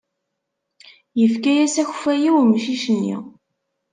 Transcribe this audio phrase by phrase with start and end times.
[1.19, 3.15] Yefka-as akeffay i umcic-nni.